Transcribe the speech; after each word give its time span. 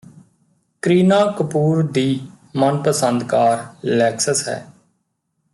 ਕਰੀਨਾ 0.83 1.19
ਕਪੂਰ 1.39 1.83
ਦੀ 1.83 2.19
ਮਨਪਸੰਦ 2.55 3.23
car 3.23 3.65
Lexus 3.85 4.47
ਹੈ 4.47 4.65